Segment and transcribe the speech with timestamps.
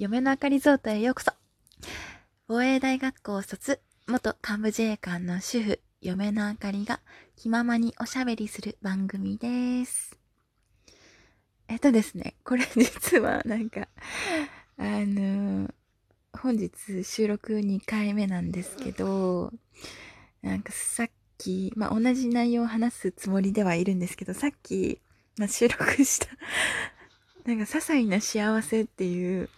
[0.00, 1.32] 嫁のあかりゾートへようこそ。
[2.46, 7.00] 防衛大学校卒、元幹部自衛官の主婦、嫁のあかりが
[7.34, 10.16] 気ままにおしゃべりする番組です。
[11.66, 13.88] えっとですね、これ実はなんか、
[14.76, 15.68] あの、
[16.32, 19.52] 本日収録2回目なんですけど、
[20.42, 25.00] なんかさっき、まあ、同じ内容を話すつもりではいるんですけど、さっき、
[25.38, 26.28] まあ、収録した
[27.46, 29.50] なんか、些細な幸せっていう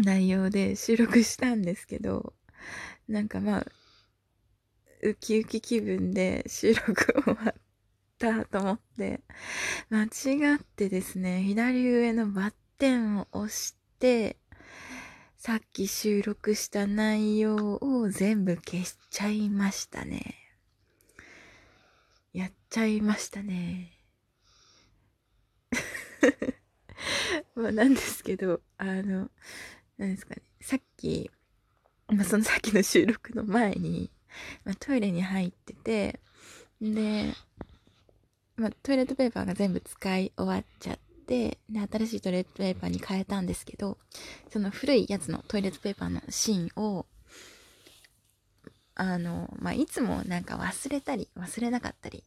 [0.00, 2.34] 内容で収録したんですけど、
[3.08, 3.66] なんかまあ、
[5.02, 7.54] ウキウキ気分で収録終わっ
[8.18, 9.20] たと思って、
[9.88, 14.36] 間違ってですね、左上のバッテンを押して、
[15.36, 20.36] さっき収録した内容を全部消しちゃいましたね。
[22.34, 23.92] やっちゃいましたね。
[27.54, 29.30] まあなんですけど、あの、
[30.00, 31.30] なんですかね、さっき、
[32.08, 34.10] まあそのさっきの収録の前に、
[34.64, 36.20] まあ、トイレに入ってて、
[36.80, 37.34] で、
[38.56, 43.98] まあ、トイレットペーパーが全部使い終わっちゃって、で、新しいトイレットペーパーに変えたんですけど、
[44.50, 47.04] その古いやつのトイレットペーパーの芯を、
[48.94, 52.24] あの、まあ、いつもなんか忘れたり、忘れなかったり、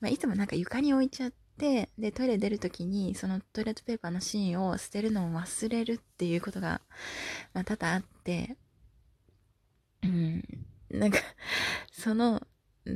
[0.00, 6.80] まあ、いつもなんか床に置いちゃって、で、トイレ出るときに、そのトイレットペーパーの芯を捨てるのを忘れるっていうことが、
[7.52, 8.56] まあ、多々あって、
[10.02, 10.42] うん、
[10.90, 11.18] なんか
[11.92, 12.42] その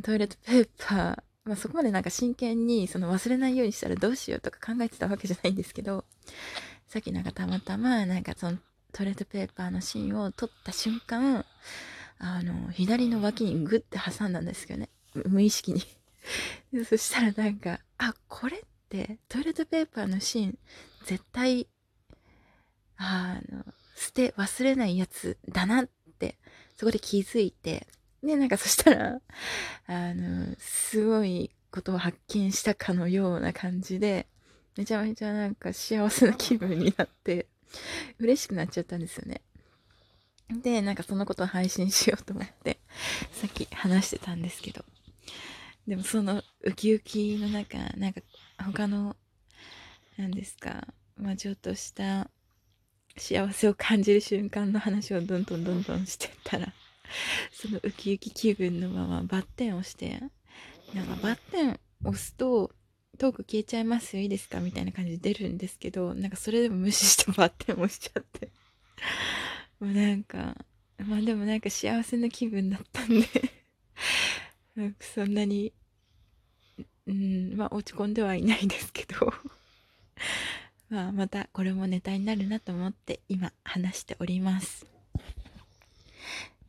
[0.03, 0.99] トイレットペーパー、
[1.45, 6.05] まあ、そこまでなんか真剣にその忘れないようにしたらどうしようとか考えてたわけじゃないんですけど、
[6.89, 8.59] さっきなんかたまたまなんかその
[8.93, 11.45] トイレットペーパーの芯を取った瞬間、
[12.19, 14.89] あの、左の脇にグッて挟んだんですけどね。
[15.27, 15.83] 無意識に。
[16.85, 20.59] そしたらなんか、あ、これってトイレットペーパーの芯、
[21.05, 21.69] 絶対、
[22.97, 23.65] あの、
[23.97, 25.89] 捨て忘れないやつだなっ
[26.19, 26.39] て、
[26.77, 27.87] そこで気づいて、
[28.23, 29.21] で、なんかそしたら、
[29.87, 34.27] あの、すごいことを発見したかのような感じで、
[34.77, 37.47] めちゃめちゃなんか幸せな気分になって、
[38.19, 39.43] 嬉しくなっちゃったんですよね。
[40.51, 42.79] で、なんかそのことを配信しようと思って、
[43.33, 44.85] さっき話してたんですけど。
[45.87, 48.21] でもそのウキウキの中、なんか
[48.59, 49.17] 他の、
[50.17, 50.87] 何ですか、
[51.17, 52.31] まあちょっとした
[53.17, 56.73] 幸せを感じる瞬間の話をどんどんどんどんしてったら、
[57.53, 60.21] そのウキウキ気分のままバッテンをして、
[60.95, 62.73] なんかバッテン押すと、
[63.19, 64.61] トーク消えちゃいますよ、いいですか？
[64.61, 68.51] みたいな感じで出るんですけど、なんかそれでも無視して バッテン押しちゃって。
[69.81, 70.57] もうなんか、
[70.99, 73.27] まあでもなんか幸せな気分だったんで。
[75.01, 75.73] そんなに、
[77.07, 79.33] うん、まあ落ち込んではいないですけど。
[80.91, 84.87] まあまたこれもネタになるなと思って今話しております。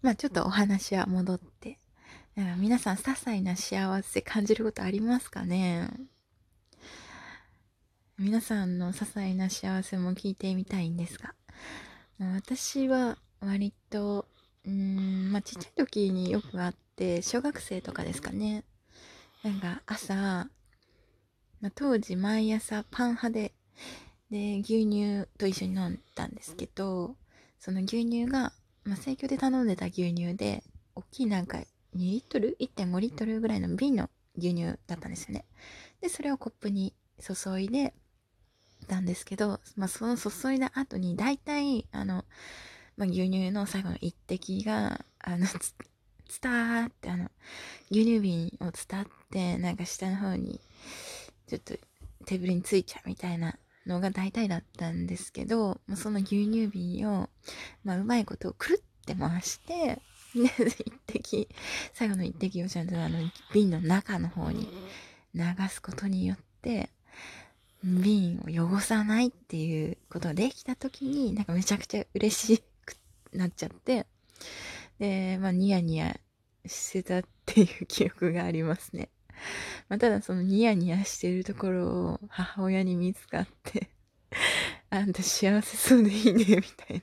[0.02, 1.78] まあちょっとお話は戻って、
[2.58, 5.90] 皆さん些細な幸せ感じることありますかね？
[8.18, 11.34] 皆さんの些細な幸せも聞いてみたいんですが、
[12.20, 14.28] 私は割と、
[14.66, 18.64] うん、まあちっちゃい時によくあって、小学生とかですかね。
[19.44, 20.50] なんか朝、
[21.76, 23.54] 当時毎朝パン派で、
[24.30, 27.16] で、牛乳と一緒に飲んだんですけど、
[27.60, 30.64] その牛乳が、まあ、生協で頼んでた牛乳で、
[30.96, 31.60] 大きいなんか
[31.94, 35.46] 2リットル ?1.5 リットルぐらいの瓶の牛乳だったんですよね。
[36.02, 37.94] で、それをコップに注いで
[38.88, 42.26] たんですけど、ま、その注いだ後に、大体、あの、
[42.98, 45.46] ま、牛乳の最後の一滴が、あの、
[46.28, 47.30] つ、つたーって、あの、
[47.92, 50.60] 牛乳瓶を伝って、なんか下の方に、
[51.48, 51.76] ちょっと
[52.26, 57.30] テーブルについちゃうみたいなのが大体だったんですけど、その牛乳瓶を、
[57.84, 60.02] まあ、うまいことをくるって回して、
[60.34, 61.48] 一滴、
[61.94, 63.20] 最後の一滴をちゃんとあの
[63.54, 64.68] 瓶の中の方に
[65.34, 66.90] 流すことによって、
[67.84, 72.98] 瓶を汚さないっていうことができた時に、なんかめちゃくちゃ嬉しく
[73.34, 74.08] なっちゃって、
[75.00, 76.20] で、まあニヤニヤ
[76.66, 79.10] してたっていう記憶がありますね。
[79.90, 83.90] まあ、ただそのニヤニヤしてるところを母親に見つかって
[84.90, 87.02] あんた幸せそうでいいね、みたいな。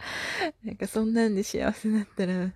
[0.64, 2.52] なんかそんなんで幸せだったら、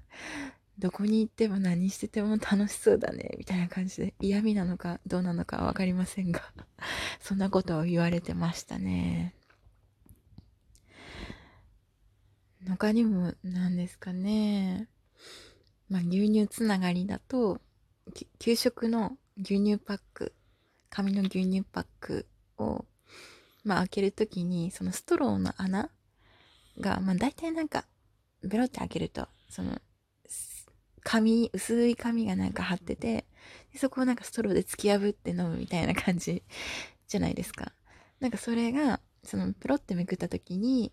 [0.78, 6.42] どこに行っても何してても楽しそうだね、みたいな感じで嫌味なのかどうなのかわかりませんが
[7.20, 9.34] そんなことを言われてましたね。
[12.66, 14.88] 他にも何ですかね。
[15.88, 17.60] まあ牛乳つながりだと、
[18.38, 20.32] 給食の牛乳パック、
[20.88, 22.26] 紙の牛乳パック
[22.58, 22.84] を、
[23.64, 25.90] まあ開けるときに、そのストローの穴
[26.80, 27.84] が、まあ大体なんか、
[28.42, 29.80] ベロって開けると、その、
[31.02, 33.26] 紙、薄い紙がなんか貼ってて、
[33.76, 36.42] そこをなんかストローで突き破って飲むみたいな感じ
[37.08, 37.72] じゃないですか。
[38.20, 40.92] なんかそれが、そのプロってめくった時に、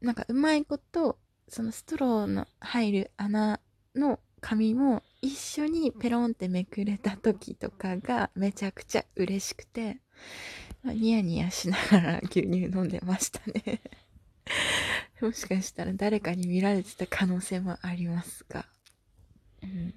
[0.00, 1.18] なんかうまいこと、
[1.48, 3.60] そのストローの入る穴
[3.94, 10.00] の紙も一緒にペロンってめくれた時とかがめちゃくちゃ嬉しくて、
[10.82, 13.80] まあ、ニヤニヤしながら牛乳飲んでましたね
[15.20, 18.66] もしかしたら誰かに見られてた可能性もありますが。
[19.62, 19.94] うん。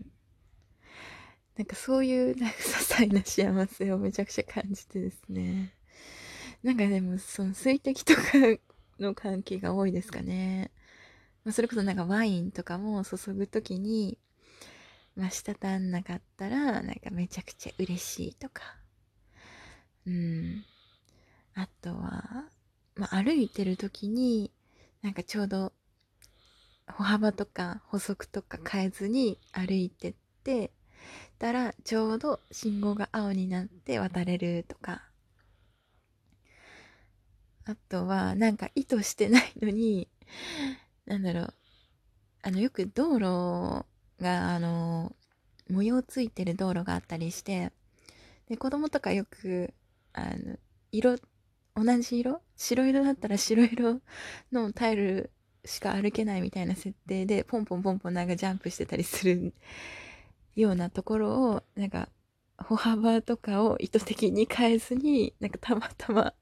[1.57, 5.73] なんかそういうなんか些細な幸せをめちゃくちゃ感じてですね。
[6.61, 8.21] なんかでもその水滴とか
[9.00, 10.72] の関係が多いですかね。
[11.44, 14.18] まあ、それこそなんかワインとかも注ぐときに、
[15.16, 18.63] まあ、滴んなかったら、なんかめちゃくちゃ嬉しいとか。
[20.07, 20.63] うん。
[21.56, 22.45] あとは、
[22.95, 24.51] まあ、歩いてるときに、
[25.01, 25.74] なんかちょうど、
[26.88, 30.13] 歩幅とか補足とか変えずに歩いてっ
[30.44, 30.72] て
[31.40, 35.04] たら、ちょうど信号が青になって渡れるとか。
[37.65, 40.07] あとは、なんか意図してないのに、
[41.06, 41.54] なんだろう、
[42.44, 43.86] あの、よく道路
[44.21, 45.15] が、あの、
[45.69, 47.71] 模様ついてる道路があったりして、
[48.50, 49.74] で、子供とかよく、
[50.13, 50.57] あの、
[50.92, 51.18] 色、
[51.75, 52.42] 同じ色？
[52.57, 54.01] 白色だったら白色
[54.51, 55.31] のタイル
[55.66, 59.54] しか歩けないみたいな設定で、ポンポンポンポンなんかジャンプしてたりする
[60.56, 62.09] ようなところを、なんか、
[62.57, 66.33] 歩幅とかを意図的に変えずに、なんかたまたま、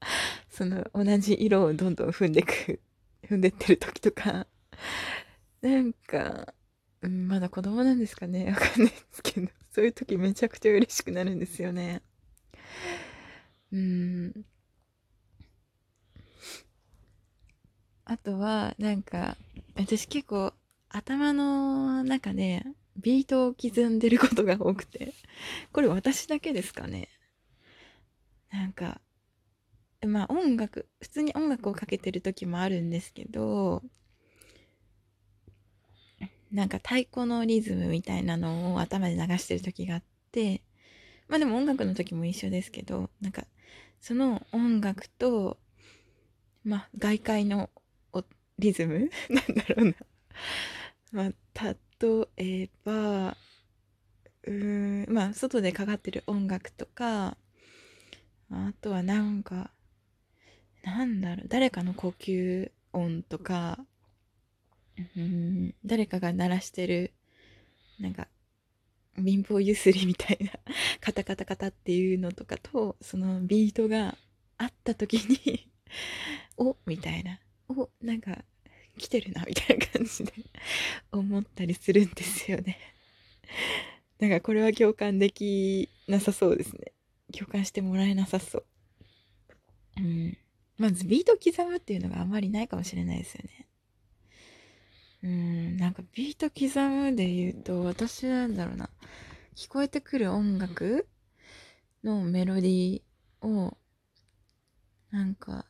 [0.50, 2.80] その同じ色をどんどん踏んでく、
[3.28, 4.46] 踏んでってる時とか、
[5.60, 6.54] なんか、
[7.02, 8.46] うん、まだ子供なんですかね？
[8.52, 12.02] わかんないですけど、そういう時めちゃくちゃ嬉しくなるんですよね。
[13.72, 14.44] うん。
[18.04, 19.36] あとは、なんか、
[19.76, 20.52] 私結構
[20.88, 22.62] 頭の中で
[22.96, 25.14] ビートを刻んでることが多くて、
[25.72, 27.08] これ私だけですかね。
[28.52, 29.00] なんか、
[30.06, 33.82] まあ音楽、普通に音楽をかけてる時もあるんですけど、
[36.50, 40.02] なんか太鼓のリズムみたいなのを頭で流してる時があっ
[40.32, 40.62] て、
[41.28, 43.44] まあでも音楽の時も一緒ですけど、なんか
[44.00, 45.58] その音楽と、
[46.64, 47.70] まあ外界の
[48.58, 49.10] リズム？
[49.28, 49.94] なんだろうな。
[51.10, 51.76] まあ、例
[52.36, 53.36] えば、
[54.44, 57.36] うーん、まあ外でかかってる音楽とか、
[58.52, 59.72] あとはなんか、
[60.84, 63.84] なんだろう、誰かの呼吸音とか、
[65.16, 67.12] うん誰かが鳴らしてる
[68.00, 68.28] なんか
[69.16, 70.52] 貧乏ゆすりみたいな
[71.00, 74.16] カタカタカタっていうのとかとそのビートが
[74.58, 75.68] あった時に
[76.58, 78.44] おみたいなおなんか
[78.98, 80.32] 来てるなみたいな感じで。
[81.62, 82.78] たりするんですよね。
[84.18, 86.92] なんかこれは共感できなさそうですね。
[87.32, 88.64] 共感してもらえなさそう。
[89.98, 90.38] うん。
[90.78, 93.68] まずビート刻むっていうのがあんまりないかもしれないですよね。
[95.22, 98.90] うん、なんかビート刻むで言うと、私なんだろうな、
[99.54, 101.06] 聞こえてくる音楽
[102.02, 103.76] のメロディーを、
[105.12, 105.66] なんか、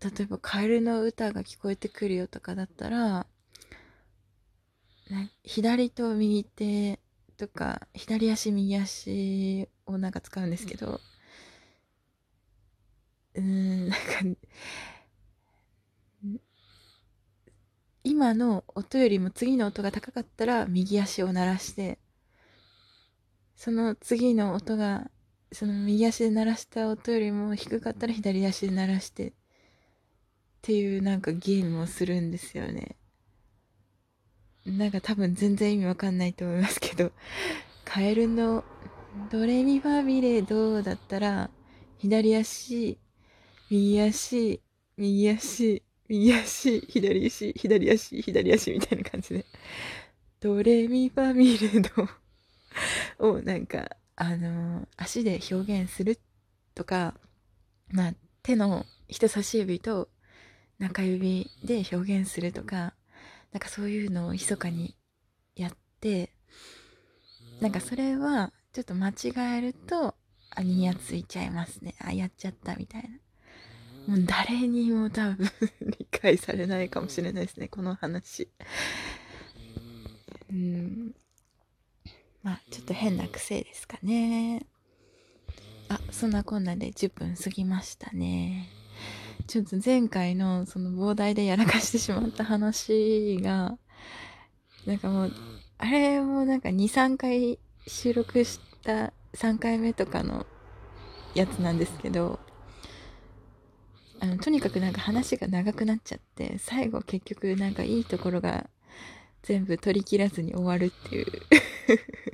[0.00, 3.26] 例えばカエルの歌が聞こえてくるよとかだったら、
[5.44, 7.00] 左と右手
[7.36, 11.00] とか、左足右足をなんか使うんですけど、
[13.34, 13.98] うーん、なん
[14.34, 14.40] か、
[18.02, 22.00] 今の音よりも次の音が高かったら右足を鳴らして
[23.56, 25.10] その次の音が
[25.52, 29.32] その右足で鳴らした音よりも低かったら左足で鳴らしてっ
[30.62, 32.96] ていうなんかゲームをするんですよね
[34.68, 37.12] なんか多分全然意味わかんないと思いますけど
[37.84, 38.64] カエルの
[39.30, 41.50] ドレミファミレドだったら
[41.98, 42.98] 左足
[43.70, 44.60] 右足
[44.96, 49.44] 右足右足、左足、左足、左足みたいな感じで、
[50.40, 52.08] ドレミファミレド
[53.30, 56.18] をなんか、あのー、足で表現する
[56.74, 57.14] とか、
[57.90, 60.08] まあ、手の人差し指と
[60.78, 62.94] 中指で表現するとか、
[63.52, 64.96] なんかそういうのを密かに
[65.56, 66.32] やって、
[67.60, 70.14] なんかそれはちょっと間違えると、
[70.50, 71.94] あ、にやついちゃいますね。
[72.00, 73.08] あ、やっちゃったみたいな。
[74.14, 75.50] もう誰にも多分
[75.80, 78.48] 理解されないかもしれないですね、この話。
[80.50, 81.14] うん。
[82.42, 84.66] まあ、ちょっと変な癖ですかね。
[85.88, 88.68] あ、そんなこんなで10分過ぎましたね。
[89.48, 93.78] ちょっと前回のその膨大でやらかしてしまった話が、
[94.86, 95.32] なんかもう、
[95.78, 100.46] あれもなんか2、3回収録した3回目とかの
[101.34, 102.38] やつなんですけど、
[104.20, 108.68] あの、とにかくなんか話が長くなっちゃって、最後結局なんかいいところが
[109.42, 111.26] 全部取り切らずに終わるっていう。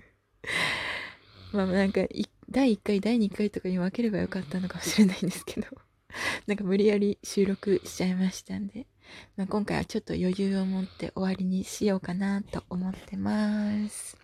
[1.56, 2.00] まあなんか、
[2.50, 5.68] 第1回、第2回とかに分ければよかったのかもしれないんですけど。
[6.46, 8.86] なんか無理やり収録しちゃいましたんで、
[9.36, 14.16] まあ、今回はちょっと余裕を持って終わりにしようかなと思ってます。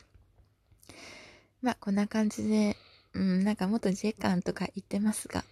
[1.63, 2.77] まあこんな感じで、
[3.13, 5.45] うん、なんかもっとジェカンとか言ってますが、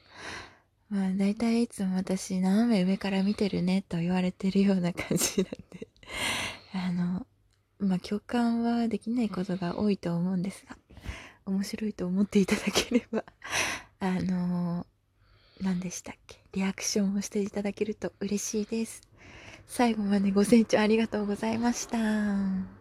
[0.89, 5.89] まあ大体いつも私斜め上から見てるねと言われてるような感じなんで。
[6.73, 7.27] あの、
[7.79, 10.79] まあ共感はできないことが多いと思うんですが、
[11.45, 13.25] 面白いと思っていただければ。
[14.01, 14.87] あの
[15.63, 16.39] 何でしたっけ？
[16.53, 19.03] リアクションをしていただけると嬉しいです。
[19.67, 22.78] 最後までご清聴ありがとうございました。